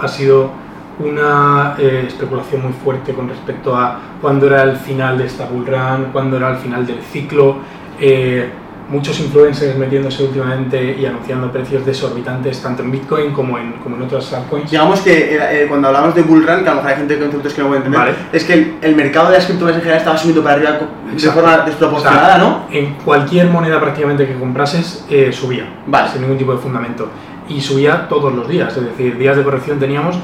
[0.00, 0.50] ha sido
[0.98, 5.66] una eh, especulación muy fuerte con respecto a cuándo era el final de esta bull
[5.66, 7.56] run, cuándo era el final del ciclo.
[7.98, 8.50] eh,
[8.90, 14.02] muchos influencers metiéndose últimamente y anunciando precios desorbitantes tanto en Bitcoin como en, como en
[14.02, 14.68] otras altcoins.
[14.68, 17.14] Digamos que era, eh, cuando hablamos de bull run, que a lo mejor hay gente
[17.14, 18.26] con conceptos que no pueden entender, Vale.
[18.32, 20.78] es que el, el mercado de las criptomonedas en general estaba subiendo para arriba
[21.12, 22.64] de forma desproporcionada, O sea, ¿no?
[22.72, 26.08] En cualquier moneda prácticamente que comprases eh, subía, Vale.
[26.08, 27.08] sin ningún tipo de fundamento.
[27.50, 30.16] Y subía todos los días, es decir, días de corrección teníamos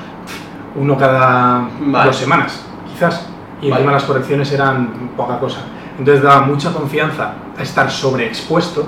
[0.77, 2.07] uno cada Vale.
[2.07, 3.29] dos semanas, quizás.
[3.61, 3.81] Y Vale.
[3.83, 5.61] encima las correcciones eran poca cosa.
[5.99, 8.87] Entonces daba mucha confianza a estar sobreexpuesto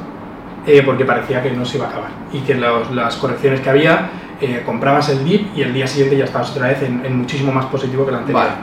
[0.67, 2.11] eh, porque parecía que no se iba a acabar.
[2.33, 4.11] Y que los- las correcciones que había,
[4.41, 7.51] eh, comprabas el dip y el día siguiente ya estabas otra vez en, en muchísimo
[7.53, 8.43] más positivo que el anterior.
[8.43, 8.55] Vale.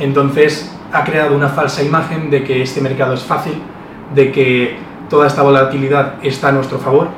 [0.00, 3.54] Entonces ha creado una falsa imagen de que este mercado es fácil,
[4.14, 4.76] de que
[5.08, 7.08] toda esta volatilidad está a nuestro favor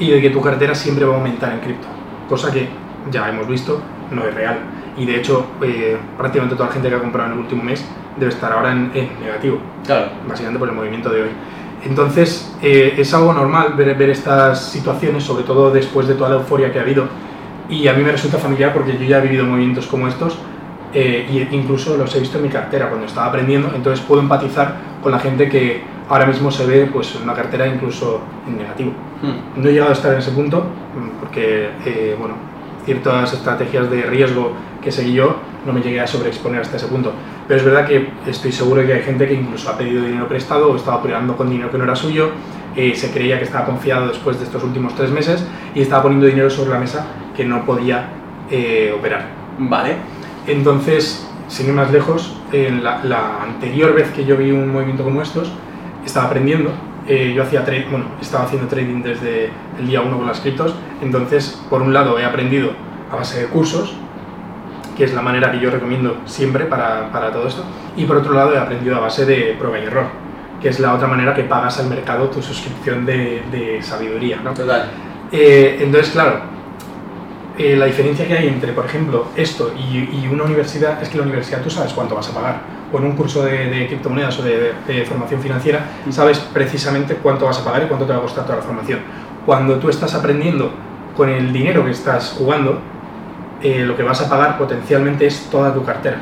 [0.00, 1.86] y de que tu cartera siempre va a aumentar en cripto,
[2.28, 2.68] cosa que
[3.10, 4.58] ya hemos visto no es real.
[4.96, 7.84] Y de hecho, eh, prácticamente toda la gente que ha comprado en el último mes
[8.18, 10.06] debe estar ahora en, en negativo, Claro.
[10.28, 11.28] básicamente por el movimiento de hoy.
[11.84, 16.36] Entonces, eh, es algo normal ver, ver estas situaciones, sobre todo después de toda la
[16.36, 17.06] euforia que ha habido.
[17.68, 20.36] Y a mí me resulta familiar porque yo ya he vivido movimientos como estos
[20.92, 24.74] eh, y incluso los he visto en mi cartera cuando estaba aprendiendo, entonces puedo empatizar
[25.02, 28.92] con la gente que ahora mismo se ve pues, una cartera incluso en negativo.
[29.22, 29.62] Hmm.
[29.62, 30.64] No he llegado a estar en ese punto
[31.20, 32.34] porque, eh, bueno,
[32.84, 34.52] ciertas estrategias de riesgo
[34.82, 37.12] que seguí yo no me llegué a sobreexponer hasta ese punto.
[37.46, 40.26] Pero es verdad que estoy seguro de que hay gente que incluso ha pedido dinero
[40.26, 42.30] prestado o estaba operando con dinero que no era suyo,
[42.74, 46.26] eh, se creía que estaba confiado después de estos últimos tres meses y estaba poniendo
[46.26, 48.08] dinero sobre la mesa que no podía
[48.50, 49.26] eh, operar.
[49.58, 49.96] Vale.
[50.46, 55.04] Entonces, sin ir más lejos, en la, la anterior vez que yo vi un movimiento
[55.04, 55.52] como estos,
[56.04, 56.70] estaba aprendiendo.
[57.06, 60.74] eh, yo hacía trade, bueno, estaba haciendo trading desde el día 1 con las criptos.
[61.02, 62.70] Entonces, por un lado, he aprendido
[63.10, 63.96] a base de cursos,
[64.96, 67.64] que es la manera que yo recomiendo siempre para, para todo esto.
[67.96, 70.06] Y por otro lado, he aprendido a base de prueba y error,
[70.60, 74.40] que es la otra manera que pagas al mercado tu suscripción de, de sabiduría.
[74.44, 74.52] ¿no?
[74.52, 74.90] Total.
[75.32, 76.40] Eh, entonces, claro,
[77.58, 81.16] eh, la diferencia que hay entre, por ejemplo, esto y, y una universidad es que
[81.16, 82.60] la universidad tú sabes cuánto vas a pagar.
[82.92, 87.44] O en un curso de, de criptomonedas o de, de formación financiera, sabes precisamente cuánto
[87.44, 89.00] vas a pagar y cuánto te va a costar toda la formación.
[89.46, 90.70] Cuando tú estás aprendiendo
[91.16, 92.80] con el dinero que estás jugando,
[93.62, 96.18] eh, lo que vas a pagar potencialmente es toda tu cartera.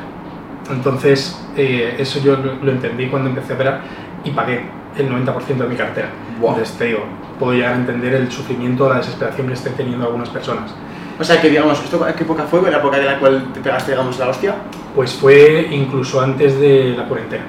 [0.69, 3.81] Entonces, eh, eso yo lo, entendí cuando empecé a operar
[4.23, 4.61] y pagué
[4.97, 6.09] el 90% de mi cartera.
[6.39, 6.51] Buah.
[6.51, 7.03] Entonces, te digo,
[7.39, 10.73] puedo llegar a entender el sufrimiento o la desesperación que estén teniendo algunas personas.
[11.17, 12.69] O sea que, digamos, ¿esto qué época fue?
[12.69, 14.55] ¿La época en la cual te pegaste, digamos, la hostia?
[14.95, 17.43] Pues fue incluso antes de la cuarentena.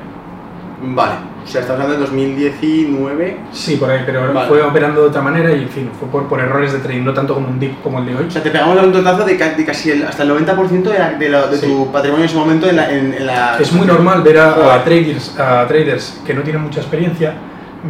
[0.82, 1.12] Vale.
[1.42, 3.36] O sea, estamos hablando de 2019.
[3.52, 4.48] Sí, por ahí, pero Vale.
[4.48, 7.12] fue operando de otra manera y, en fin, fue por, por errores de trading, no
[7.14, 8.24] tanto como un dip como el de hoy.
[8.28, 11.12] O sea, te pegamos un totazo de, de casi el, hasta el 90% de, la-
[11.12, 11.66] de, la- de Sí.
[11.66, 12.90] tu patrimonio en ese momento en la...
[12.90, 16.80] En, en la Es muy normal ver a, traders, a traders que no tienen mucha
[16.80, 17.34] experiencia,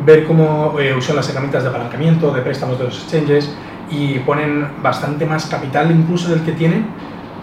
[0.06, 3.52] ver cómo eh, usan las herramientas de apalancamiento, de préstamos de los exchanges
[3.90, 6.86] y ponen bastante más capital incluso del que tienen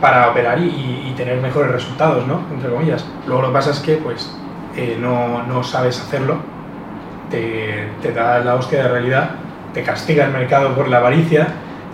[0.01, 2.41] para operar y, tener mejores resultados, ¿no?
[2.53, 3.03] Entre comillas.
[3.25, 4.31] Luego lo que pasa es que pues
[4.75, 6.37] eh, no, no sabes hacerlo,
[7.31, 9.31] te, te da la hostia de realidad,
[9.73, 11.47] te castiga el mercado por la avaricia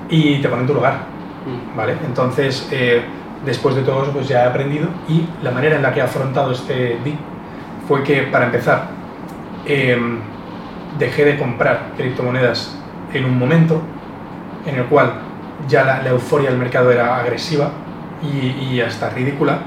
[0.09, 0.95] y te pone en tu lugar.
[1.45, 1.77] Mm.
[1.77, 1.95] ¿vale?
[2.05, 3.01] Entonces, eh,
[3.45, 6.03] después de todo eso, pues ya he aprendido y la manera en la que he
[6.03, 7.17] afrontado este dip
[7.87, 8.89] fue que, para empezar,
[9.65, 10.19] em,
[10.99, 12.77] dejé de comprar criptomonedas
[13.13, 13.81] en un momento
[14.65, 15.13] en el cual
[15.67, 17.69] ya la, la euforia del mercado era agresiva
[18.23, 19.59] y, y hasta ridícula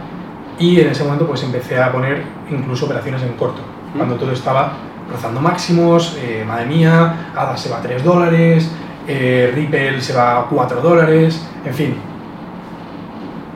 [0.59, 3.61] y en ese momento pues empecé a poner incluso operaciones en corto,
[3.95, 4.73] cuando todo estaba
[5.11, 8.71] rozando máximos, eh, madre mía, ADA se va a 3 dólares,
[9.07, 11.95] eh, Ripple se va a 4 dólares, en fin,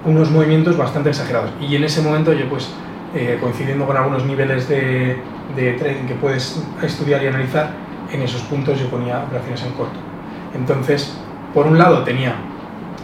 [0.05, 1.51] unos movimientos bastante exagerados.
[1.61, 2.71] Y en ese momento yo pues
[3.15, 5.21] eh, coincidiendo con algunos niveles de,
[5.57, 7.71] de trading que puedes estudiar y analizar,
[8.13, 9.99] en esos puntos yo ponía operaciones en corto.
[10.55, 11.17] Entonces,
[11.55, 12.35] por un lado tenía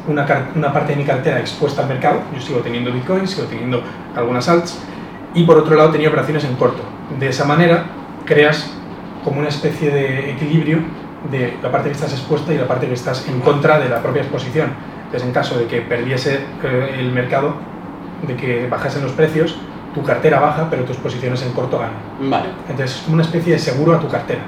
[0.09, 3.83] una, una parte de mi cartera expuesta al mercado, yo sigo teniendo Bitcoin, sigo teniendo
[4.15, 4.79] algunas alts,
[5.35, 6.83] y por otro lado tenía operaciones en corto.
[7.19, 7.85] De esa manera
[8.25, 8.71] creas
[9.23, 10.79] como una especie de equilibrio
[11.31, 14.01] de la parte que estás expuesta y la parte que estás en contra de la
[14.01, 14.71] propia exposición.
[15.07, 17.55] Entonces, en caso de que perdiese eh, el mercado,
[18.27, 19.57] de que bajasen los precios,
[19.95, 21.97] tu cartera baja, pero tus posiciones en corto ganan.
[22.31, 22.49] Vale.
[22.69, 24.43] Entonces, es como una especie de seguro a tu cartera.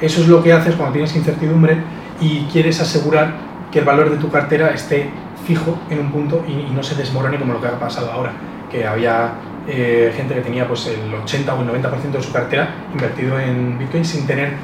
[0.00, 1.76] Eso es lo que haces cuando tienes incertidumbre
[2.20, 3.34] y quieres asegurar
[3.70, 5.10] que el valor de tu cartera esté
[5.46, 8.32] fijo en un punto y, y no se desmorone como lo que ha pasado ahora,
[8.70, 9.32] que había
[9.68, 13.78] eh, gente que tenía pues el 80 o el 90% de su cartera invertido en
[13.78, 14.54] Bitcoin sin tener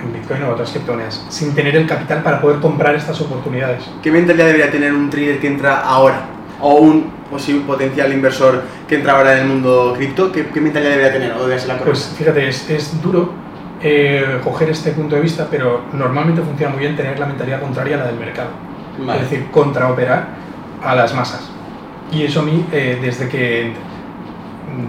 [0.00, 3.84] en Bitcoin o otras criptomonedas, sin tener el capital para poder comprar estas oportunidades.
[4.02, 6.38] ¿Qué mentalidad debería tener un trader que entra ahora?
[6.60, 10.90] o un posible potencial inversor que entra ahora en el mundo cripto, ¿qué, qué mentalidad
[10.90, 12.00] debería tener o debería ser la correcta?
[12.00, 13.32] Pues fíjate, es, es duro
[13.82, 17.96] eh, coger este punto de vista, pero normalmente funciona muy bien tener la mentalidad contraria
[17.96, 18.50] a la del mercado.
[18.98, 19.22] Vale.
[19.22, 20.28] Es decir, contraoperar
[20.82, 21.50] a las masas.
[22.10, 23.72] Y eso a mí, eh, desde que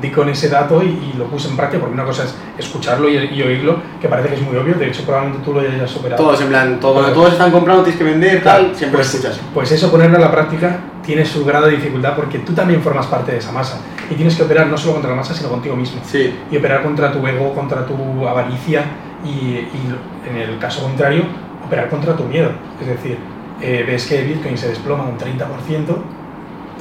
[0.02, 3.10] di con ese dato y, y lo puse en práctica, porque una cosa es escucharlo
[3.10, 5.90] y, y oírlo, que parece que es muy obvio, de hecho probablemente tú lo hayas
[5.90, 6.24] superado.
[6.24, 9.40] Todos, en plan, todo, todos están comprando, tienes que vender, tal, siempre pues, escuchas.
[9.54, 13.08] Pues eso, ponerlo a la práctica, tiene su grado de dificultad porque tú también formas
[13.08, 13.80] parte de esa masa
[14.10, 16.02] y tienes que operar no solo contra la masa, sino contigo mismo.
[16.04, 18.84] Sí, Y operar contra tu ego, contra tu avaricia
[19.24, 19.96] y, y
[20.30, 21.24] en el caso contrario,
[21.66, 22.50] operar contra tu miedo.
[22.82, 23.18] Es decir,
[23.62, 25.38] eh, ves que Bitcoin se desploma un 30%,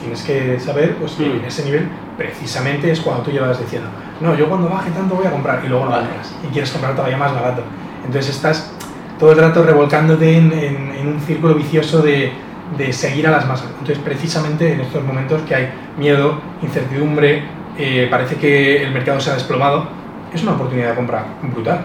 [0.00, 1.36] tienes que saber pues, que Mm.
[1.38, 3.88] en ese nivel precisamente es cuando tú llevas diciendo,
[4.20, 6.04] no, yo cuando baje tanto voy a comprar y luego no Vale.
[6.06, 7.62] compras y quieres comprar todavía más barato.
[8.06, 8.72] Entonces estás
[9.18, 12.32] todo el rato revolcándote en, en- en un círculo vicioso de,
[12.76, 13.68] de seguir a las masas.
[13.70, 17.42] Entonces precisamente en estos momentos que hay miedo, incertidumbre,
[17.78, 19.86] eh, parece que el mercado se ha desplomado,
[20.34, 21.80] es una oportunidad de compra brutal.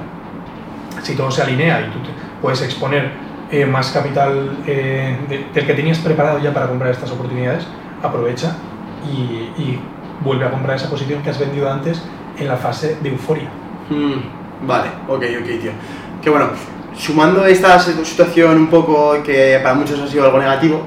[1.02, 2.10] Si todo se alinea y tú te
[2.42, 3.12] puedes exponer
[3.52, 7.66] eh, más capital eh, de- del que tenías preparado ya para comprar estas oportunidades,
[8.02, 8.56] aprovecha
[9.06, 9.80] y, y
[10.24, 12.02] vuelve a comprar esa posición que has vendido antes
[12.38, 13.50] en la fase de euforia.
[13.90, 15.72] Mm, vale, ok, ok, tío.
[16.22, 16.48] Que bueno,
[16.98, 20.84] sumando esta situación un poco que para muchos ha sido algo negativo,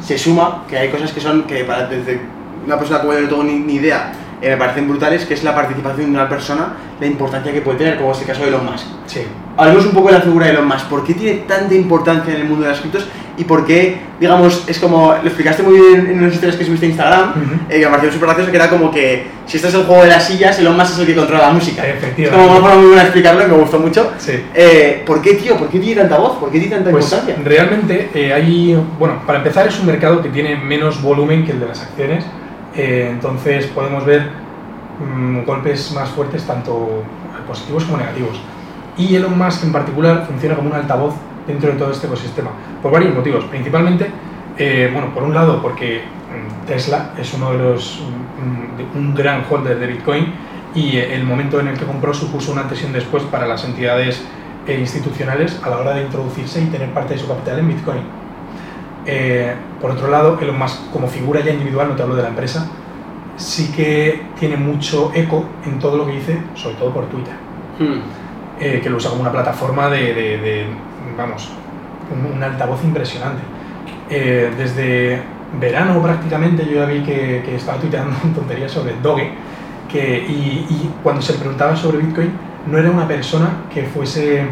[0.00, 2.20] se suma que hay cosas que son, que para desde
[2.66, 5.42] una persona como yo no tengo ni, ni idea, eh, me parecen brutales, que es
[5.44, 8.48] la participación de una persona, la importancia que puede tener, como es el caso de
[8.48, 8.86] Elon Musk.
[9.06, 9.20] Sí.
[9.56, 10.86] Hablemos un poco de la figura de Elon Musk.
[10.86, 13.06] ¿Por qué tiene tanta importancia en el mundo de las criptos?
[13.36, 16.86] Y por qué, digamos, es como, lo explicaste muy bien en unas historias que subiste
[16.86, 17.54] en Instagram, Ujú.
[17.70, 20.02] eh, que me pareció súper gracioso, que era como que si esto es el juego
[20.02, 21.86] de las sillas, Elon Musk es el que controla la música.
[21.86, 22.30] Es Efectivamente.
[22.46, 24.12] como una forma muy buena de explicarlo y me gustó mucho.
[24.18, 24.32] Sí.
[24.54, 25.56] Eh, ¿Por qué, tío?
[25.56, 26.38] ¿Por qué tiene tanta voz?
[26.38, 27.36] ¿Por qué tiene tanta Pues importancia?
[27.44, 31.60] realmente eh, hay, bueno, para empezar es un mercado que tiene menos volumen que el
[31.60, 32.24] de las acciones,
[32.76, 34.30] eh, entonces podemos ver
[35.00, 37.02] mm, golpes más fuertes tanto
[37.46, 38.40] positivos como negativos.
[38.96, 41.14] Y Elon Musk en particular funciona como un altavoz
[41.46, 42.50] dentro de todo este ecosistema,
[42.82, 44.06] por varios motivos, principalmente,
[44.58, 49.14] eh, bueno, por un lado porque mm, Tesla es uno de los, mm, de- un
[49.14, 50.32] gran holder de Bitcoin
[50.74, 54.22] y eh, el momento en el que compró supuso una un después para las entidades
[54.78, 58.00] institucionales a la hora de introducirse y tener parte de su capital en Bitcoin.
[59.12, 62.28] Eh, por otro lado, Elon Musk como figura ya individual, no te hablo de la
[62.28, 62.68] empresa,
[63.36, 67.34] sí que tiene mucho eco en todo lo que dice, sobre todo por Twitter,
[67.78, 68.00] Hmm.
[68.60, 70.66] eh, que lo usa como una plataforma de, de- de,
[71.16, 71.50] vamos,
[72.12, 73.42] un, un altavoz impresionante.
[74.10, 75.20] Eh, desde
[75.60, 79.32] verano prácticamente yo ya vi que, que estaba tuiteando tonterías sobre Doge,
[79.90, 82.30] que, y, y cuando se le preguntaba sobre Bitcoin,
[82.70, 84.44] no era una persona que fuese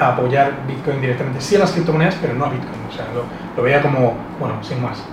[0.00, 3.24] a apoyar Bitcoin directamente, sí a las criptomonedas, pero no a Bitcoin, o sea, lo,
[3.56, 5.04] lo veía como, bueno, sin más.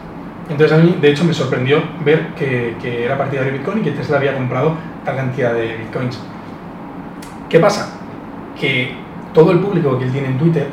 [0.50, 3.82] Entonces a mí, de hecho, me sorprendió ver que, que era partidario de Bitcoin y
[3.82, 6.20] que Tesla había comprado tal cantidad de Bitcoins.
[7.50, 8.00] ¿Qué pasa?
[8.60, 8.96] Que
[9.34, 10.68] todo el público que él tiene en Twitter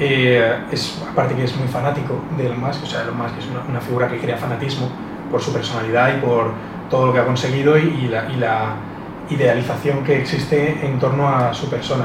[0.00, 3.46] eh, es, aparte que es muy fanático de Elon Musk, o sea, Elon Musk es
[3.46, 4.90] una, una figura que crea fanatismo
[5.30, 6.50] por su personalidad y por
[6.90, 8.74] todo lo que ha conseguido y, y la, y la
[9.30, 12.04] idealización que existe en torno a su persona.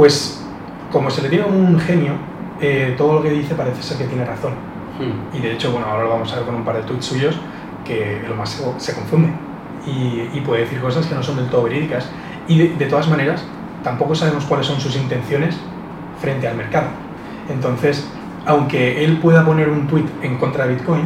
[0.00, 0.42] Pues
[0.90, 2.14] como se le tiene un genio,
[2.58, 4.54] eh, todo lo que dice parece ser que tiene razón.
[4.98, 5.36] Hmm.
[5.36, 7.38] Y de hecho, bueno, ahora lo vamos a ver con un par de tweets suyos
[7.84, 9.28] que Elon Musk se, se confunde
[9.86, 12.08] y, y puede decir cosas que no son del todo verídicas.
[12.48, 13.44] Y de, de todas maneras,
[13.84, 15.54] tampoco sabemos cuáles son sus intenciones
[16.18, 16.86] frente al mercado.
[17.50, 18.08] Entonces,
[18.46, 21.04] aunque él pueda poner un tweet en contra de Bitcoin,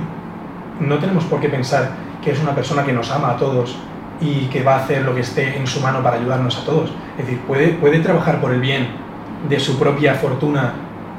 [0.78, 1.90] no tenemos por qué pensar
[2.22, 3.76] que es una persona que nos ama a todos
[4.20, 6.90] y que va a hacer lo que esté en su mano para ayudarnos a todos.
[7.18, 8.88] Es decir, puede, puede trabajar por el bien
[9.48, 10.74] de su propia fortuna,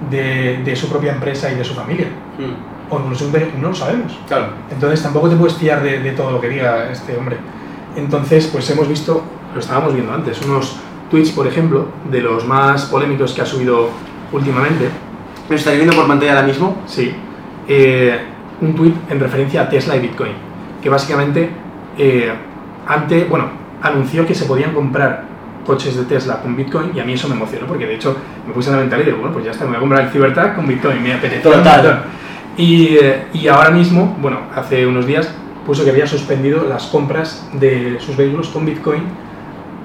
[0.10, 2.08] de, de su propia empresa y de su familia.
[2.38, 2.94] Hmm.
[2.94, 4.18] O incluso no lo sabemos.
[4.28, 4.48] Claro.
[4.72, 7.38] Entonces tampoco te puedes fiar de, de todo lo que diga este hombre.
[7.96, 9.24] Entonces, pues hemos visto,
[9.54, 10.78] lo estábamos viendo antes, unos
[11.10, 13.90] tweets, por ejemplo, de los más polémicos que ha subido
[14.32, 14.90] últimamente.
[15.50, 16.78] ¿Me estáis viendo por pantalla ahora mismo?
[16.86, 17.16] Sí.
[17.68, 18.20] Eh,
[18.62, 20.34] un tweet en referencia a Tesla y Bitcoin,
[20.82, 21.50] que básicamente
[21.98, 22.32] eh,
[22.88, 23.50] ante, bueno,
[23.82, 25.24] anunció que se podían comprar
[25.66, 28.16] coches de Tesla con Bitcoin y a mí eso me emocionó porque de hecho
[28.48, 30.02] me puse en la mentalidad y digo, bueno, pues ya está, me voy a comprar
[30.06, 31.42] el Cybertruck con Bitcoin, me apetece.
[31.42, 32.04] Total.
[32.58, 35.34] Y, eh, y ahora mismo, bueno, hace unos días
[35.66, 39.04] puso que había suspendido las compras de sus vehículos con Bitcoin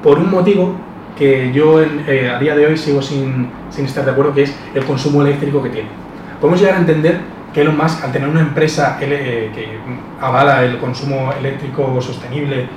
[0.02, 0.76] por un motivo
[1.18, 4.56] que yo eh, a día de hoy sigo sin, sin estar de acuerdo, que es
[4.74, 5.88] el consumo eléctrico que tiene.
[6.40, 7.20] Podemos llegar a entender
[7.52, 9.78] que Elon Musk, al tener una empresa eh, que
[10.20, 12.68] avala el consumo eléctrico sostenible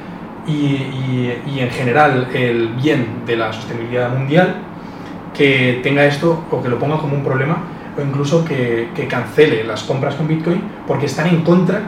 [0.47, 4.55] y, y- en general el bien de la sostenibilidad mundial,
[5.33, 7.57] que tenga esto o que lo ponga como un problema,
[7.97, 11.81] o incluso que, cancele las compras con Bitcoin porque están en contra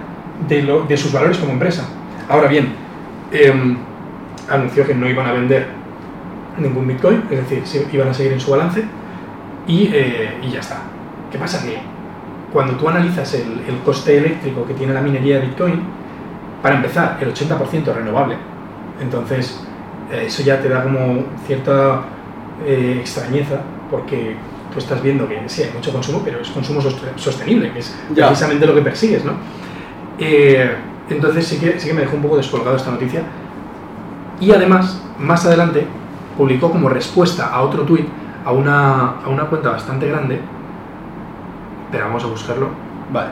[0.47, 1.87] de, sus valores como empresa.
[2.29, 2.69] Ahora bien,
[3.31, 3.77] em,
[4.49, 5.67] anunció que no iban a vender
[6.57, 8.83] ningún Bitcoin, es decir, iban a seguir en su balance
[9.67, 10.77] y, eh, y ya está.
[11.31, 11.63] ¿Qué pasa?
[11.65, 11.77] Que
[12.53, 16.04] cuando tú analizas el coste eléctrico que tiene la minería de Bitcoin,
[16.65, 18.37] para empezar, el 80% es renovable.
[18.99, 19.63] Entonces,
[20.11, 22.01] eh, eso ya te da como cierta
[22.65, 23.59] eh, extrañeza,
[23.91, 24.35] porque
[24.73, 27.95] tú estás viendo que sí, hay mucho consumo, pero es consumo soste- sostenible, que es
[28.15, 28.25] Ya.
[28.25, 29.33] precisamente lo que persigues, ¿no?
[30.17, 30.75] Eh,
[31.07, 33.21] entonces sí que, sí que me dejó un poco descolgado esta noticia.
[34.39, 35.85] Y además, más adelante,
[36.35, 38.07] publicó como respuesta a otro tuit,
[38.43, 40.39] a una, a una cuenta bastante grande,
[41.91, 42.69] pero vamos a buscarlo,
[43.13, 43.29] Vale.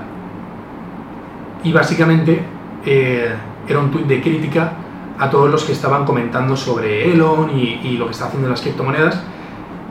[1.63, 2.43] y básicamente
[2.85, 3.33] eh,
[3.67, 4.73] era un tuit de crítica
[5.19, 8.51] a todos los que estaban comentando sobre Elon y, y lo que está haciendo en
[8.51, 9.21] las criptomonedas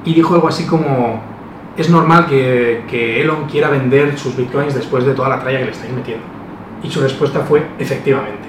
[0.05, 1.21] y dijo algo así como
[1.77, 5.65] es normal que, que Elon quiera vender sus bitcoins después de toda la tralla que
[5.67, 6.25] le estáis metiendo
[6.83, 8.49] y su respuesta fue efectivamente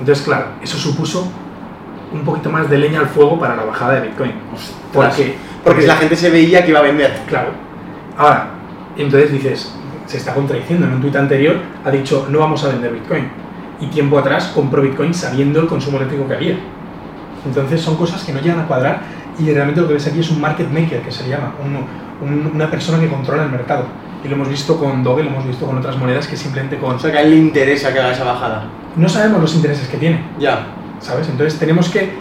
[0.00, 1.30] entonces claro eso supuso
[2.14, 4.32] un poquito más de leña al fuego para la bajada de bitcoin.
[4.92, 7.22] Porque, Porque la gente se veía que iba a vender.
[7.28, 7.50] Claro.
[8.16, 8.50] Ahora,
[8.96, 9.74] entonces dices,
[10.06, 10.86] se está contradiciendo.
[10.86, 13.24] En un tuit anterior ha dicho, no vamos a vender Bitcoin.
[13.80, 16.56] Y tiempo atrás compró Bitcoin sabiendo el consumo eléctrico que había.
[17.46, 19.00] Entonces son cosas que no llegan a cuadrar
[19.38, 22.52] y realmente lo que ves aquí es un market maker, que se llama, un- un-
[22.54, 23.84] una persona que controla el mercado.
[24.24, 26.94] Y lo hemos visto con Doge, lo hemos visto con otras monedas que simplemente con...
[26.94, 28.64] O sea que a él le interesa que haga esa bajada.
[28.96, 30.66] No sabemos los intereses que tiene, Ya.
[31.00, 31.28] ¿sabes?
[31.28, 32.12] Entonces tenemos que...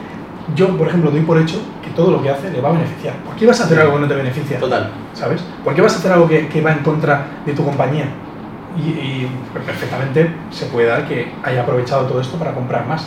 [0.55, 3.15] Yo, por ejemplo, doy por hecho que todo lo que hace le va a beneficiar.
[3.25, 4.59] ¿Por qué vas a hacer algo que no te beneficia?
[4.59, 4.91] Total.
[5.13, 5.41] ¿sabes?
[5.63, 8.05] ¿Por qué vas a hacer algo que, que va en contra de tu compañía?
[8.77, 13.03] Y, y perfectamente se puede dar que haya aprovechado todo esto para comprar más.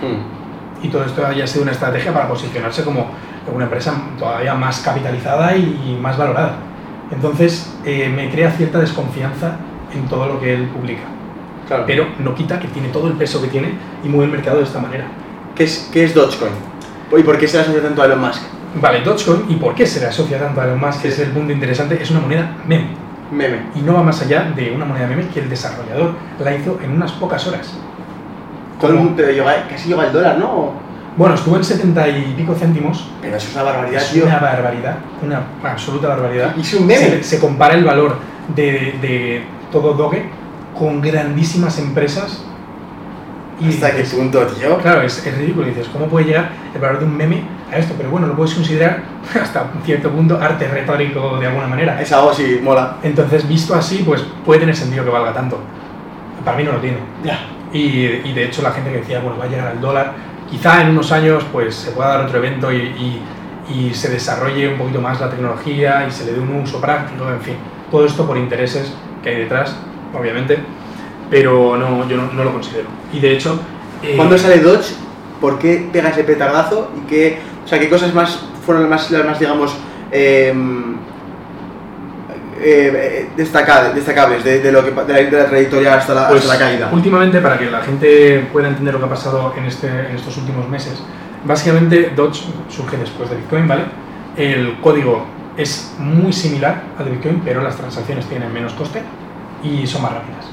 [0.00, 0.84] Hmm.
[0.84, 3.06] Y todo esto haya sido una estrategia para posicionarse como
[3.52, 6.56] una empresa todavía más capitalizada y, y más valorada.
[7.10, 9.56] Entonces eh, me crea cierta desconfianza
[9.92, 11.02] en todo lo que él publica.
[11.66, 11.84] Claro.
[11.86, 13.72] Pero no quita que tiene todo el peso que tiene
[14.04, 15.06] y mueve el mercado de esta manera.
[15.54, 16.52] ¿Qué es, ¿Qué es Dogecoin?
[17.16, 18.42] ¿Y por qué se le asocia tanto a Elon Musk?
[18.80, 21.02] Vale, Dogecoin, ¿y por qué se le asocia tanto a Elon Musk?
[21.02, 23.02] Que es el punto interesante, es una moneda meme.
[23.32, 23.62] Meme.
[23.74, 26.92] y no va más allá de una moneda meme que el desarrollador la hizo en
[26.92, 27.72] unas pocas horas.
[28.80, 30.72] Todo el mundo- pero llega- casi llega el dólar, ¿no?
[31.16, 33.08] Bueno, estuvo en 70 y pico céntimos.
[33.22, 34.26] Pero eso es una barbaridad, Es tío.
[34.26, 36.54] una barbaridad, una absoluta barbaridad.
[36.56, 37.00] Y es un meme.
[37.06, 38.16] Se, se compara el valor
[38.54, 40.26] de, de todo Doge
[40.78, 42.43] con grandísimas empresas.
[43.60, 44.76] Y ¿Hasta qué dices, punto, tío?
[44.78, 45.66] Claro, es, es ridículo.
[45.66, 47.42] Dices, ¿cómo puede llegar el valor de un meme
[47.72, 47.94] a esto?
[47.96, 49.02] Pero bueno, lo puedes considerar
[49.40, 52.00] hasta un cierto punto arte retórico de alguna manera.
[52.00, 52.96] Es algo así, mola.
[53.02, 55.60] Entonces, visto así, pues puede tener sentido que valga tanto.
[56.44, 56.98] Para mí no lo tiene.
[57.24, 57.38] Ya.
[57.72, 60.12] Y, y de hecho la gente que decía, bueno, va a llegar al dólar,
[60.50, 63.22] quizá en unos años pues se pueda dar otro evento y, y-
[63.66, 67.28] y se desarrolle un poquito más la tecnología y se le dé un uso práctico,
[67.30, 67.54] en fin.
[67.90, 68.92] Todo esto por intereses
[69.22, 69.74] que hay detrás,
[70.12, 70.58] obviamente,
[71.30, 72.88] pero no, yo no, no lo considero.
[73.12, 73.58] Y de hecho...
[74.02, 74.94] eh, ¿Cuándo sale Dodge?
[75.40, 76.90] ¿Por qué pega ese petardazo?
[76.96, 79.74] ¿Y qué, o sea, qué cosas más fueron las más, las más digamos,
[80.10, 80.94] em,
[82.60, 86.42] eh, destacables, destacables de, de lo que, de, la, de la trayectoria hasta la, Pues,
[86.42, 86.90] hasta la caída?
[86.92, 90.36] Últimamente, para que la gente pueda entender lo que ha pasado en, este, en estos
[90.38, 91.02] últimos meses,
[91.44, 93.82] básicamente Dodge surge después de Bitcoin, ¿vale?
[94.36, 95.26] El código
[95.56, 99.02] es muy similar al de Bitcoin, pero las transacciones tienen menos coste
[99.62, 100.46] y son más rápidas,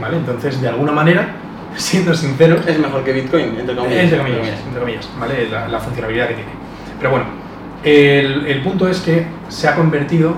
[0.00, 0.16] ¿vale?
[0.16, 1.28] Entonces, de alguna manera,
[1.76, 4.02] siendo sinceros, Es mejor que Bitcoin, entre comillas.
[4.04, 5.48] entre comillas, entre comillas, ¿vale?
[5.48, 6.50] La, la funcionalidad que tiene.
[6.98, 7.26] Pero bueno,
[7.82, 10.34] el, el punto es que se ha convertido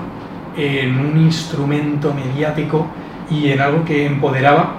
[0.57, 2.87] en un instrumento mediático
[3.29, 4.77] y en algo que empoderaba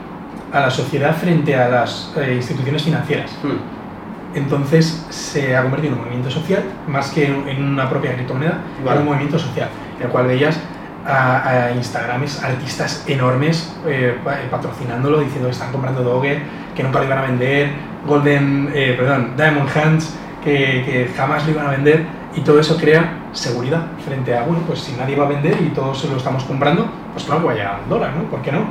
[0.53, 3.31] a la sociedad frente a las eh, instituciones financieras.
[3.43, 4.37] Hmm.
[4.37, 8.59] Entonces se ha convertido en un movimiento social, más que en en una propia criptomoneda,
[8.79, 8.91] Vale.
[8.91, 9.69] era un movimiento social,
[9.99, 10.61] en el cual veías
[11.07, 16.41] a, a Instagrames, artistas enormes eh, eh, patrocinándolo, diciendo que están comprando Doge,
[16.75, 17.71] que nunca lo iban a vender,
[18.07, 22.77] Golden, eh, perdón, Diamond Hands, que, que jamás lo iban a vender, y todo eso
[22.77, 26.45] crea seguridad frente a, bueno, pues si nadie va a vender y todos lo estamos
[26.45, 28.25] comprando, pues claro que vaya al dólar, ¿no?
[28.25, 28.67] ¿Por qué no?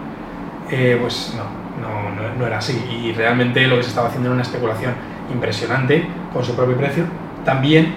[0.69, 1.43] Eh, pues no,
[1.81, 2.79] no, no, no era así.
[2.91, 4.93] Y realmente lo que se estaba haciendo era una especulación
[5.33, 7.05] impresionante con su propio precio.
[7.43, 7.95] También,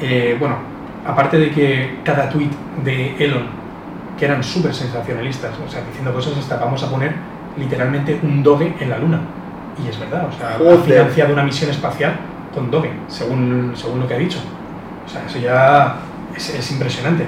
[0.00, 0.56] eh, bueno,
[1.08, 2.50] aparte de que cada tweet
[2.84, 3.44] de Elon,
[4.18, 7.12] que eran súper sensacionalistas, o sea, diciendo cosas hasta vamos a poner
[7.56, 9.20] literalmente un doge en la luna.
[9.82, 12.16] Y es verdad, o sea, ha financiado una misión espacial
[12.54, 14.38] con doge, según, según lo que ha dicho.
[15.06, 15.96] O sea, eso ya
[16.36, 17.24] es, es impresionante.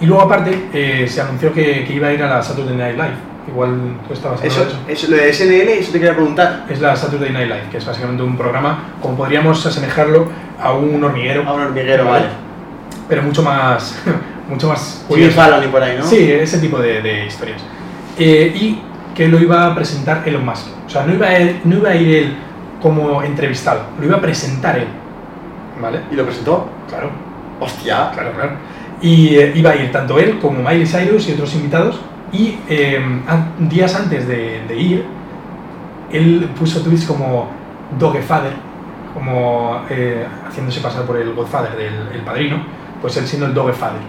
[0.00, 2.96] Y luego aparte eh, se anunció que, que iba a ir a la Saturday Night
[2.96, 3.30] Live.
[3.48, 5.06] Igual tú estabas hablando Eso, de eso.
[5.06, 6.64] eso, lo de SNL, eso te quería preguntar.
[6.68, 10.26] Es la Saturday Night Live, que es básicamente un programa, como podríamos asemejarlo
[10.60, 11.46] a un hormiguero.
[11.46, 12.49] A un hormiguero, vale.
[13.10, 14.02] Pero mucho más,
[14.48, 16.04] mucho más Jimmy Fallon por ahí, ¿no?
[16.04, 17.60] Sí, ese tipo de, de historias.
[18.18, 18.80] Eh, y
[19.14, 20.68] que lo iba a presentar Elon Musk.
[20.86, 22.36] O sea, no iba, a, no iba a ir él
[22.80, 24.86] como entrevistado, lo iba a presentar él.
[25.80, 26.00] ¿Vale?
[26.10, 26.68] ¿Y lo presentó?
[26.88, 27.10] Claro.
[27.60, 28.10] Hostia.
[28.12, 28.52] Claro, claro.
[29.02, 32.00] Y eh, iba a ir tanto él como Miley Cyrus y otros invitados.
[32.32, 33.00] Y eh,
[33.58, 35.04] días antes de, de ir,
[36.12, 37.48] él puso tweets como
[37.98, 38.52] Dogfather,
[39.14, 42.62] como eh, haciéndose pasar por el Godfather del el padrino,
[43.00, 44.00] pues él siendo el Dogfather,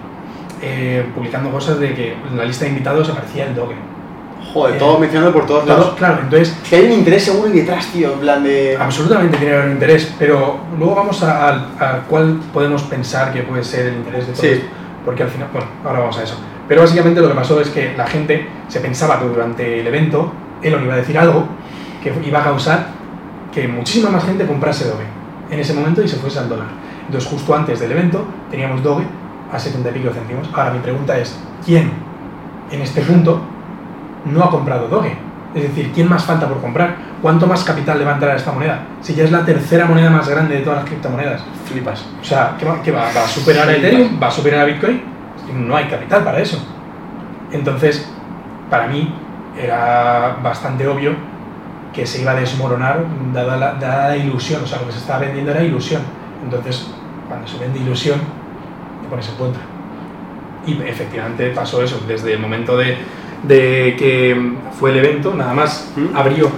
[0.62, 3.76] eh, publicando cosas de que en la lista de invitados aparecía el Doge.
[4.54, 5.94] Joder, Eh, todo mencionado por todos Todo- lados.
[5.98, 8.76] claro, entonces Que hay un interés seguro y detrás, tío, en plan de...
[8.80, 13.32] absolutamente tiene que haber un interés, pero luego vamos a, a- a cuál podemos pensar
[13.32, 14.48] que puede ser el interés de todo Sí.
[14.50, 14.66] esto,
[15.06, 16.36] porque al final, bueno, ahora vamos a eso.
[16.68, 20.32] Pero básicamente lo que pasó es que la gente se pensaba que durante el evento
[20.62, 21.46] Elon iba a decir algo
[22.04, 22.88] que iba a causar
[23.54, 25.04] que muchísima más gente comprase Doge
[25.52, 26.68] en ese momento y se fuese al dólar.
[27.12, 29.04] Entonces, justo antes del evento teníamos Doge
[29.52, 30.50] a 70 y pico céntimos.
[30.54, 31.92] Ahora mi pregunta es, ¿quién
[32.72, 33.42] en este punto
[34.24, 35.18] no ha comprado Doge?
[35.54, 36.96] Es decir, ¿quién más falta por comprar?
[37.22, 38.80] ¿Cuánto más capital le va a entrar a esta moneda?
[39.02, 41.42] Si ya es la tercera moneda más grande de todas las criptomonedas.
[41.66, 42.06] Flipas.
[42.22, 43.02] O sea, ¿qué va, qué va?
[43.14, 44.18] ¿Va a superar a Ethereum?
[44.24, 45.02] ¿Va a superar a Bitcoin?
[45.54, 46.66] No hay capital para eso.
[47.52, 48.10] Entonces,
[48.70, 49.14] para mí
[49.62, 51.14] era bastante obvio
[51.92, 53.04] que se iba a desmoronar
[53.34, 54.64] dada la, dada la ilusión.
[54.64, 56.04] O sea, lo que se estaba vendiendo era ilusión.
[56.42, 56.90] Entonces,
[57.32, 58.20] cuando se vende ilusión,
[59.02, 59.62] te pones en contra.
[60.68, 62.04] Y efectivamente pasó eso.
[62.06, 62.98] Desde el momento de,
[63.44, 66.14] de que fue el evento, nada más ¿Mm?
[66.14, 66.50] abrió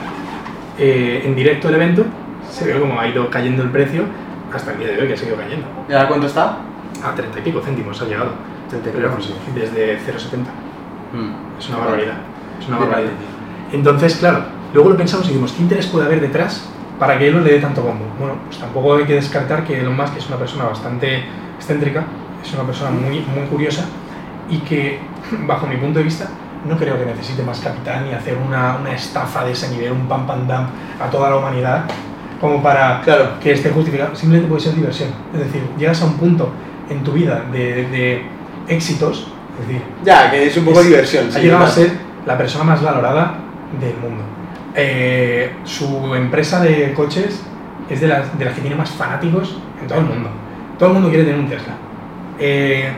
[0.80, 2.04] eh, en directo el evento,
[2.50, 4.04] se ve como ha ido cayendo el precio
[4.52, 5.68] hasta el día de hoy, que ha seguido cayendo.
[5.88, 6.58] ¿Y ahora cuánto está?
[7.04, 8.32] A 30 y pico céntimos ha llegado.
[8.70, 9.36] 30 y pico, sí.
[9.54, 10.38] desde 0,70.
[11.14, 11.60] Mm.
[11.60, 12.18] Es una barbaridad.
[12.60, 13.12] Es una barbaridad.
[13.72, 16.68] Entonces, claro, luego lo pensamos y dijimos, ¿qué interés puede haber detrás
[17.06, 18.06] para que Elon le dé tanto bombo?
[18.18, 21.24] Bueno, pues tampoco hay que descartar que Elon Musk es una persona bastante
[21.58, 22.04] excéntrica,
[22.42, 23.84] es una persona muy, muy curiosa
[24.50, 25.00] y que,
[25.48, 26.28] bajo mi punto de vista,
[26.66, 30.08] no creo que necesite más capital ni hacer una, una estafa de ese nivel, un
[30.08, 30.68] pam pam dam
[31.02, 31.84] a toda la humanidad,
[32.40, 33.32] como para Claro.
[33.42, 34.16] que esté justificado.
[34.16, 35.10] Simplemente puede ser diversión.
[35.34, 36.50] Es decir, llegas a un punto
[36.90, 38.26] en tu vida de, de
[38.70, 39.28] éxitos,
[39.60, 41.28] es decir, Ya, que es un poco es- diversión.
[41.28, 41.92] ha sí, llegado a ser
[42.26, 43.34] la persona más valorada
[43.82, 44.24] del mundo.
[44.76, 47.44] Eh, su empresa de coches
[47.90, 50.30] es de las, de las que tiene más fanáticos en todo el mundo.
[50.80, 51.74] Todo el mundo quiere tener un Tesla.
[52.40, 52.92] Eh,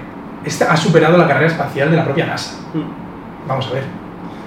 [0.43, 2.55] esta- ha superado la carrera espacial de la propia NASA.
[2.73, 3.47] Mm.
[3.47, 3.83] Vamos a ver.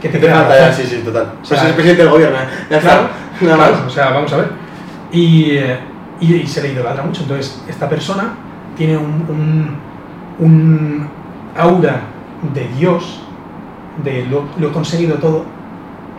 [0.00, 1.22] ¿Qué te Te queda falta ya, sí, sí, total.
[1.24, 2.46] O Pues sea, es presidente del gobierno, ¿eh?
[2.70, 3.44] Ya Claro, está.
[3.44, 3.82] Nada claro, más.
[3.86, 4.48] o sea, vamos a ver.
[5.12, 5.78] Y, eh,
[6.20, 7.22] y, y se le idolatra mucho.
[7.22, 8.34] Entonces, esta persona
[8.76, 9.76] tiene un, un,
[10.38, 11.08] un
[11.56, 12.00] aura
[12.54, 13.20] de Dios,
[14.04, 15.44] de lo, lo he conseguido todo,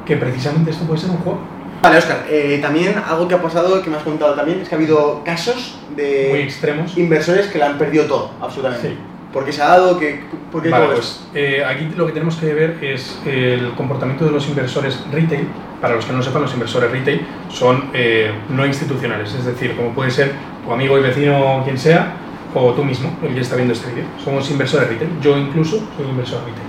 [0.09, 1.39] que precisamente esto puede ser un juego
[1.81, 4.75] Vale, Oscar, eh, también algo que ha pasado, que me has contado también, es que
[4.75, 6.97] ha habido casos muy de extremos.
[6.97, 8.89] inversores que le han perdido todo, absolutamente.
[8.89, 8.97] Sí.
[9.31, 9.97] ¿Por qué se ha dado?
[9.97, 14.25] ¿Qué, ¿Por qué Vale, pues eh, aquí lo que tenemos que ver es el comportamiento
[14.25, 15.47] de los inversores retail.
[15.79, 19.77] Para los que no lo sepan, los inversores retail son eh, no institucionales, es decir,
[19.77, 20.33] como puede ser
[20.65, 22.13] tu amigo y vecino, quien sea,
[22.53, 24.05] o tú mismo, el que está viendo este vídeo.
[24.21, 25.11] Somos inversores retail.
[25.21, 26.68] Yo incluso soy inversor retail.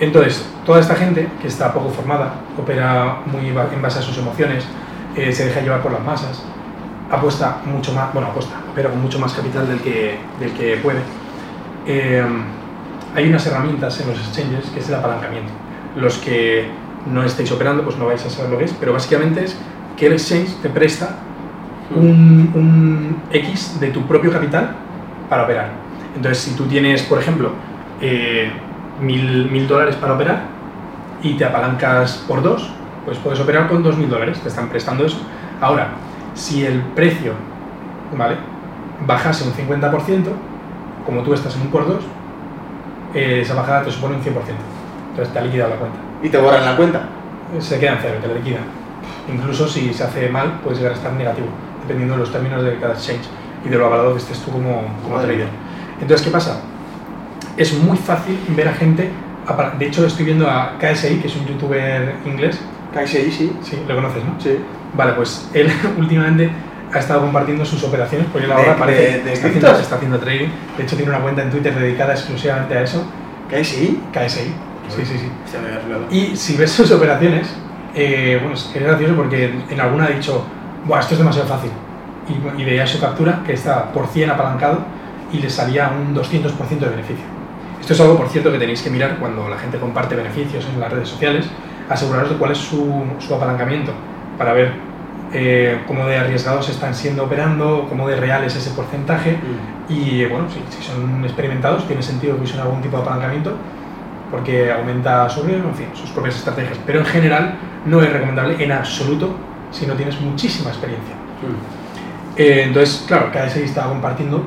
[0.00, 4.64] Entonces, toda esta gente que está poco formada, opera muy en base a sus emociones,
[5.16, 6.42] eh, se deja llevar por las masas,
[7.10, 11.00] apuesta mucho más, bueno, apuesta, opera con mucho más capital del que, del que puede.
[11.86, 12.24] Eh,
[13.14, 15.52] hay unas herramientas en los exchanges que es el apalancamiento.
[15.96, 16.68] Los que
[17.06, 19.56] no estáis operando, pues no vais a saber lo que es, pero básicamente es
[19.96, 21.18] que el exchange te presta
[21.94, 24.74] un, un X de tu propio capital
[25.28, 25.68] para operar.
[26.16, 27.52] Entonces, si tú tienes, por ejemplo,
[28.00, 28.50] eh,
[29.00, 30.42] mil, mil dólares para operar
[31.22, 32.70] y te apalancas por dos,
[33.04, 35.18] pues puedes operar con dos mil dólares, te están prestando eso.
[35.60, 35.88] Ahora,
[36.34, 37.32] si el precio,
[38.16, 38.36] ¿vale?
[39.06, 40.24] Bajase un 50%,
[41.04, 42.04] como tú estás en un por dos,
[43.14, 44.26] eh, esa bajada te supone un 100%.
[45.10, 45.98] Entonces te ha liquidado la cuenta.
[46.22, 47.02] Y te borran la cuenta.
[47.60, 48.64] Se queda en cero, te la liquidan.
[49.32, 51.46] Incluso si se hace mal, puedes llegar a estar negativo,
[51.82, 53.26] dependiendo de los términos de cada exchange
[53.64, 55.48] y de lo avalado que estés tú como, como trader.
[56.00, 56.60] Entonces, ¿qué pasa?
[57.56, 59.10] Es muy fácil ver a gente.
[59.78, 62.58] De hecho, estoy viendo a KSI, que es un youtuber inglés.
[62.94, 63.52] KSI, sí.
[63.62, 64.34] Sí, lo conoces, ¿no?
[64.40, 64.58] Sí.
[64.96, 66.50] Vale, pues él últimamente
[66.92, 69.96] ha estado compartiendo sus operaciones porque él ¿De- ahora parece de- de está, haciendo, está
[69.96, 70.48] haciendo trading.
[70.76, 73.04] De hecho, tiene una cuenta en Twitter dedicada exclusivamente a eso,
[73.50, 74.00] KSI.
[74.12, 74.54] KSI.
[74.88, 75.28] Sí, sí, sí.
[75.44, 76.06] Hostia, me había.
[76.10, 77.48] Y si ves sus operaciones,
[77.94, 80.44] eh, bueno, es gracioso porque en, en alguna ha dicho,
[80.86, 81.70] Buah, esto es demasiado fácil.
[82.28, 84.78] Y, y veía su captura, que está por 100 apalancado,
[85.32, 87.24] y le salía un 200% de beneficio.
[87.84, 90.80] Esto es algo, por cierto, que tenéis que mirar cuando la gente comparte beneficios en
[90.80, 91.44] las redes sociales,
[91.90, 93.92] aseguraros de cuál es su, su apalancamiento,
[94.38, 94.72] para ver
[95.34, 99.92] eh, cómo de arriesgados están siendo operando, cómo de real es ese porcentaje, Mm.
[99.92, 103.54] Y bueno, si, si son experimentados, tiene sentido que usen algún tipo de apalancamiento
[104.30, 106.78] porque aumenta su riesgo, en fin, sus propias estrategias.
[106.86, 109.28] Pero en general no es recomendable en absoluto
[109.70, 111.14] si no tienes muchísima experiencia.
[112.34, 114.42] Eh, entonces, claro, cada KSI estaba compartiendo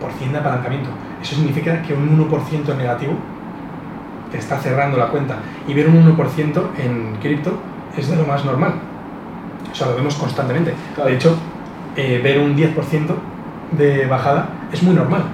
[0.00, 0.90] por 100 de apalancamiento.
[1.22, 3.14] Eso significa que un 1% negativo
[4.30, 5.38] te está cerrando la cuenta.
[5.66, 7.52] Y ver un 1% en cripto
[7.96, 8.74] es de lo más normal.
[9.70, 10.74] O sea, lo vemos constantemente.
[11.04, 11.36] De hecho,
[11.96, 13.14] eh, ver un 10%
[13.72, 15.24] de bajada es muy normal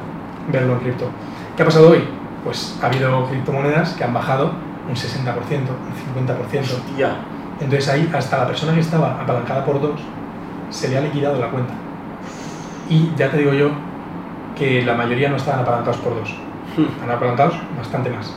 [0.50, 1.08] verlo en cripto.
[1.56, 2.04] ¿Qué ha pasado hoy?
[2.44, 4.52] Pues ha habido criptomonedas que han bajado
[4.88, 6.60] un 60%, un 50%.
[6.60, 7.16] Hostia.
[7.60, 10.00] Entonces ahí hasta la persona que estaba apalancada por dos
[10.70, 11.72] se le ha liquidado la cuenta.
[12.88, 13.70] Y ya te digo yo
[14.56, 16.34] que la mayoría no estaban apalancados por dos.
[16.76, 18.34] Están apalancados bastante más.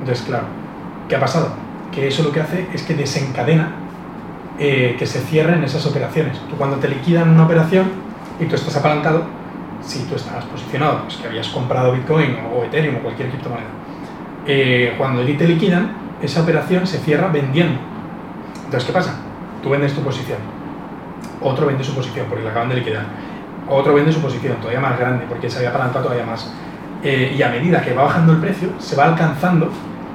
[0.00, 0.44] Entonces, claro,
[1.08, 1.52] ¿qué ha pasado?
[1.92, 3.72] Que eso lo que hace es que desencadena
[4.58, 6.38] eh, que se cierren esas operaciones.
[6.48, 7.86] Tú cuando te liquidan una operación
[8.38, 9.24] y tú estás apalancado,
[9.80, 13.70] si tú estabas posicionado, pues que habías comprado Bitcoin o Ethereum o cualquier criptomoneda,
[14.46, 17.80] eh, cuando te liquidan, esa operación se cierra vendiendo.
[18.64, 19.16] Entonces, ¿qué pasa?
[19.62, 20.38] Tú vendes tu posición,
[21.40, 23.06] otro vende su posición porque la acaban de liquidar,
[23.70, 26.52] otro vende su posición todavía más grande porque se había apalancado todavía más.
[27.02, 29.70] Eh, y a medida que va bajando el precio, se va alcanzando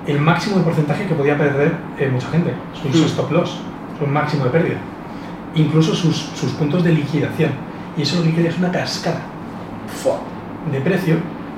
[0.06, 3.06] el máximo de porcentaje que podía perder eh, mucha gente, sus Hmm.
[3.06, 3.58] stop loss,
[3.98, 4.78] su máximo de pérdida,
[5.56, 7.52] incluso sus, sus puntos de liquidación.
[7.98, 9.22] Y eso lo que crea es una cascada
[10.72, 11.16] de precio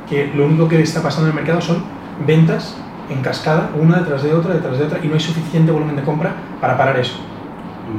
[0.09, 1.83] que lo único que está pasando en el mercado son
[2.25, 2.77] ventas
[3.09, 6.03] en cascada, una detrás de otra, detrás de otra, y no hay suficiente volumen de
[6.03, 6.31] compra
[6.61, 7.17] para parar eso.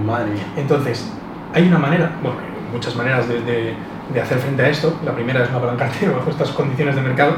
[0.07, 0.43] Madre mía.
[0.57, 1.11] Entonces,
[1.55, 3.75] hay una manera, bueno, hay muchas maneras de, de-
[4.13, 4.99] de hacer frente a esto.
[5.05, 7.37] La primera es no apalancarte bajo estas condiciones de mercado.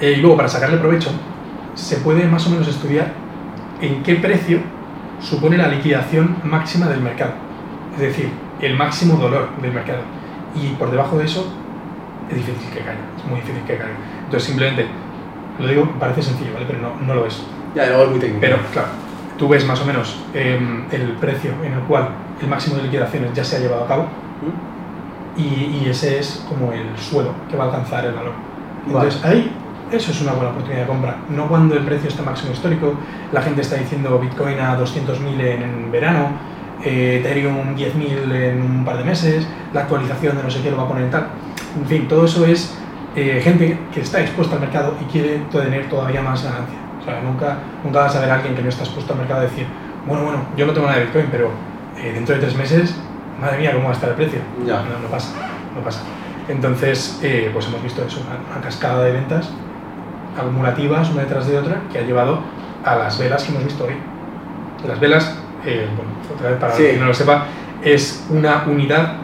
[0.00, 1.10] Eh, y luego, para sacarle provecho,
[1.74, 3.12] se puede más o menos estudiar
[3.80, 4.60] en qué precio
[5.20, 7.32] supone la liquidación máxima del mercado.
[7.94, 10.00] Es decir, el máximo dolor del mercado.
[10.54, 11.52] Y por debajo de eso,
[12.28, 13.00] es difícil que caiga.
[13.16, 13.94] Es muy difícil que caiga.
[14.24, 14.86] Entonces, simplemente,
[15.58, 16.66] lo digo, parece sencillo, ¿vale?
[16.66, 17.42] Pero no, no lo es.
[17.74, 18.40] Ya, luego es muy técnico.
[18.40, 18.88] Pero, claro,
[19.38, 22.08] tú ves más o menos em, el precio en el cual
[22.40, 24.69] el máximo de liquidaciones ya se ha llevado a cabo ¿Mm?
[25.36, 28.32] Y, y ese es como el suelo que va a alcanzar el valor.
[28.86, 29.52] Entonces, ahí,
[29.92, 31.16] eso es una buena oportunidad de compra.
[31.28, 32.94] No cuando el precio está máximo histórico,
[33.32, 36.30] la gente está diciendo Bitcoin a 200.000 en, en verano,
[36.84, 40.78] eh, Ethereum 10.000 en un par de meses, la actualización de no sé qué lo
[40.78, 41.26] va a poner en tal.
[41.78, 42.74] En fin, todo eso es
[43.16, 46.78] eh, gente que está expuesta al mercado y quiere tener todavía más ganancia.
[47.00, 49.42] O sea, nunca, nunca vas a ver a alguien que no está expuesto al mercado
[49.42, 49.66] decir,
[50.06, 51.50] bueno, bueno, yo no tengo nada de Bitcoin, pero
[51.98, 52.94] eh, dentro de tres meses,
[53.40, 54.40] madre mía, ¿cómo va a estar el precio?
[54.66, 54.76] Ya.
[54.82, 55.32] No, no pasa,
[55.74, 56.00] no pasa.
[56.48, 59.50] Entonces, eh, pues hemos visto eso, una, una cascada de ventas
[60.38, 62.40] acumulativas una detrás de otra que ha llevado
[62.84, 63.94] a las velas que hemos visto hoy.
[64.86, 66.82] Las velas, eh, bueno, otra vez para Sí.
[66.84, 67.44] quien no lo sepa,
[67.82, 69.14] es una unidad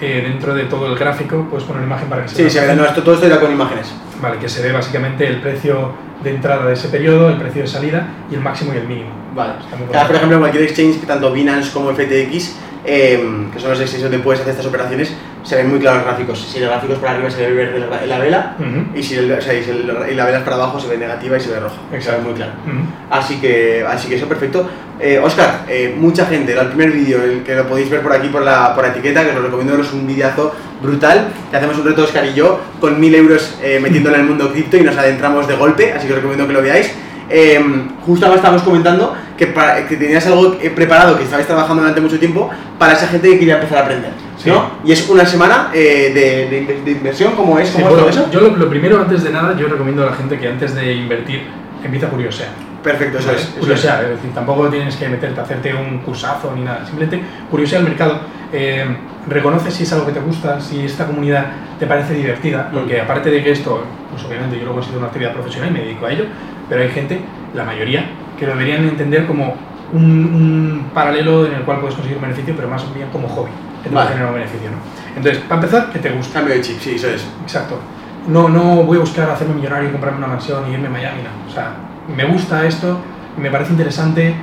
[0.00, 2.70] eh, dentro de todo el gráfico, puedes poner una imagen para que se Sí, vea.
[2.74, 3.94] sí, no, esto todo esto era con imágenes.
[4.20, 7.68] Vale, que se ve básicamente el precio de entrada de ese periodo, el precio de
[7.68, 9.10] salida y el máximo y el mínimo.
[9.34, 9.54] Vale.
[9.92, 13.20] Cada, por ejemplo, cualquier exchange, tanto Binance como FTX, eh,
[13.52, 15.12] que son los exchanges donde puedes hacer estas operaciones,
[15.42, 16.40] se ven muy claros los gráficos.
[16.40, 19.14] Si el gráfico es para arriba se ve verde la, la vela, Ujú, y si,
[19.14, 21.36] el- o sea, y si el- y la vela es para abajo se ve negativa
[21.36, 21.76] y se ve roja.
[21.92, 22.22] Exacto.
[22.22, 22.52] muy claro.
[22.66, 22.76] ujú.
[23.10, 24.68] Así que, así que eso perfecto.
[24.98, 28.28] Eh, Oscar, eh, mucha gente, el primer vídeo, el que lo podéis ver por aquí
[28.28, 31.76] por la, por la etiqueta, que os lo recomiendo, es un videazo brutal, que hacemos
[31.78, 34.80] un reto Oscar y yo, con mil euros eh, metiéndole en el mundo cripto y
[34.82, 36.90] nos adentramos de golpe, así que os recomiendo que lo veáis.
[37.28, 37.60] Eh,
[38.04, 42.00] justo ahora estábamos comentando que, para- que tenías algo eh, preparado, que estabais trabajando durante
[42.00, 44.50] mucho tiempo, para esa gente que quería empezar a aprender, Sí.
[44.50, 44.70] ¿no?
[44.84, 47.68] Y es una semana eh, de, de de inversión, ¿cómo es?
[47.68, 48.30] Sí, ¿Cómo es bueno, todo eso?
[48.30, 50.92] yo lo, lo primero, antes de nada, yo recomiendo a la gente que antes de
[50.94, 51.42] invertir
[51.82, 52.48] empiece a curiosear.
[52.82, 53.46] Perfecto, eso es.
[53.58, 57.82] Curiosear, es decir, tampoco tienes que meterte a hacerte un cursazo ni nada, simplemente curiosear
[57.82, 58.20] el mercado,
[58.52, 58.86] eh,
[59.28, 61.46] reconoce si es algo que te gusta, si esta comunidad
[61.80, 65.32] te parece divertida, porque aparte de que esto, pues obviamente yo lo considero una actividad
[65.32, 66.24] profesional y me dedico a ello,
[66.68, 67.20] pero hay gente,
[67.54, 68.06] la mayoría,
[68.38, 69.54] que lo deberían entender como
[69.92, 73.50] un, un paralelo en el cual puedes conseguir un beneficio, pero más bien como hobby,
[73.82, 74.16] que te va a Vale.
[74.16, 74.76] generar un beneficio, ¿no?
[75.16, 76.40] Entonces, para empezar, que te gusta.
[76.40, 77.26] Cambio de chip, sí, eso es.
[77.42, 77.78] Exacto.
[78.28, 81.22] No, no voy a buscar hacerme millonario y comprarme una mansión y irme a Miami,
[81.22, 81.50] no.
[81.50, 81.74] O sea,
[82.14, 82.98] me gusta esto,
[83.38, 84.34] me parece interesante,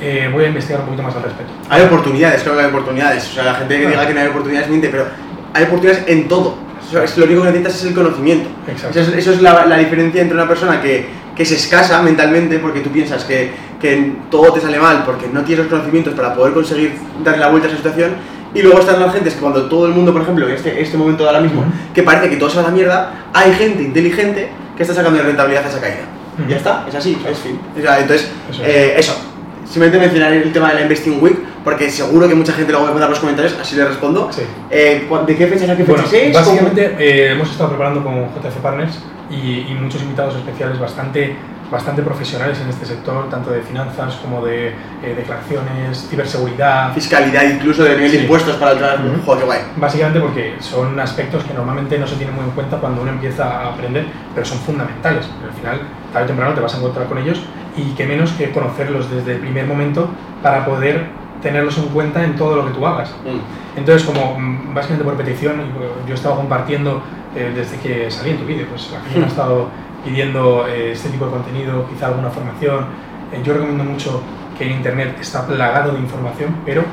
[0.00, 1.52] eh, voy a investigar un poquito más al respecto.
[1.68, 3.28] Hay oportunidades, claro que hay oportunidades.
[3.28, 5.06] O sea, la gente que diga que no hay oportunidades miente, pero
[5.52, 6.56] hay oportunidades en todo.
[6.80, 8.48] O sea, es lo único que necesitas es el conocimiento.
[8.68, 8.98] Exacto.
[8.98, 12.58] Eso es, eso es la, la diferencia entre una persona que, que es escasa mentalmente
[12.58, 16.34] porque tú piensas que, que todo te sale mal porque no tienes los conocimientos para
[16.34, 18.10] poder conseguir darle la vuelta a esa situación.
[18.54, 20.98] Y luego están las gentes que cuando todo el mundo, por ejemplo, en este, este
[20.98, 21.64] momento de ahora mismo,
[21.94, 25.18] que parece que todo se va a la mierda, hay gente inteligente que está sacando
[25.18, 26.04] de rentabilidad a esa caída.
[26.48, 27.58] Ya está, es así, es fin.
[27.78, 28.68] O sea, entonces, Eso es.
[28.68, 29.16] eh, eso.
[29.64, 32.92] simplemente mencionar el tema de la Investing Week, porque seguro que mucha gente luego me
[32.92, 34.28] pone los comentarios, así le respondo.
[34.30, 34.42] Sí.
[34.70, 38.56] Eh, ¿De qué fechas a qué fechas bueno, Básicamente eh, hemos estado preparando con JF
[38.62, 38.98] Partners
[39.32, 41.36] y, y muchos invitados especiales bastante
[41.72, 46.92] bastante profesionales en este sector, tanto de finanzas como de eh, declaraciones, ciberseguridad.
[46.92, 49.38] Fiscalidad, incluso de nivel de impuestos para el trabajo.
[49.38, 49.60] qué guay.
[49.76, 53.44] Básicamente porque son aspectos que normalmente no se tienen muy en cuenta cuando uno empieza
[53.44, 55.26] a aprender, pero son fundamentales.
[55.42, 55.80] al final,
[56.12, 57.40] tarde o temprano te vas a encontrar con ellos
[57.74, 60.10] y qué menos que conocerlos desde el primer momento
[60.42, 63.10] para poder tenerlos en cuenta en todo lo que tú hagas.
[63.24, 63.78] Mm.
[63.78, 65.54] Entonces, como mm, básicamente por petición,
[66.06, 67.02] yo he estado compartiendo
[67.34, 69.68] eh, desde que salí en tu vídeo, pues la gente ha estado
[70.04, 72.86] pidiendo eh, este tipo de contenido, quizá alguna formación.
[73.32, 74.22] Eh, yo recomiendo mucho
[74.58, 76.84] que en Internet está plagado de información, pero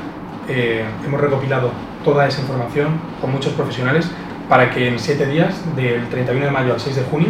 [0.48, 1.72] eh, hemos recopilado
[2.04, 4.10] toda esa información con muchos profesionales
[4.48, 7.30] para que en siete días, del 31 de mayo al 6 de junio,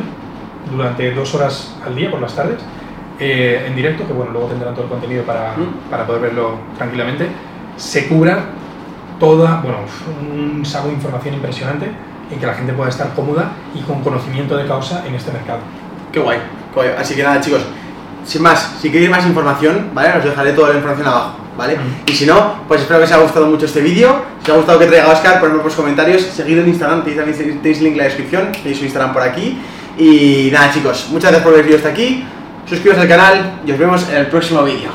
[0.71, 2.59] durante dos horas al día por las tardes,
[3.19, 5.89] en directo, que bueno, luego tendrán todo el contenido para, mm.
[5.89, 7.27] para poder verlo tranquilamente,
[7.75, 8.45] se cubra
[9.19, 9.79] toda, bueno,
[10.31, 11.87] un saco de información impresionante
[12.31, 15.59] en que la gente pueda estar cómoda y con conocimiento de causa en este mercado.
[16.11, 16.39] Qué guay,
[16.97, 17.61] Así que nada, chicos,
[18.25, 20.17] sin más, si queréis más información, ¿vale?
[20.17, 21.77] Os dejaré toda la información abajo, ¿vale?
[22.05, 24.23] Y si no, pues espero que os haya gustado mucho este vídeo.
[24.43, 26.21] Si os ha gustado que traiga Oscar, ponedlo por los comentarios.
[26.21, 29.59] Seguidlo en Instagram, tenéis, tenéis link en la descripción, tenéis su Instagram por aquí.
[29.97, 32.23] Y nada, chicos, muchas gracias por ver el vídeo hasta aquí.
[32.69, 34.91] Suscribiros al canal y os vemos en el próximo vídeo.